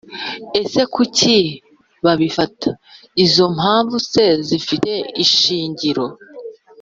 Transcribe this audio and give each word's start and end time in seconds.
ese 0.61 0.81
kuki 0.93 1.37
babifata? 2.05 2.69
izo 3.25 3.45
mpamvu 3.55 3.95
se 4.11 4.23
zifite 4.47 4.91
ishingiro? 5.23 6.05